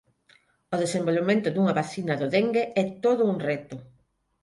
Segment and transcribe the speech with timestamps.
[0.73, 3.75] O desenvolvemento dunha vacina do dengue é todo un reto.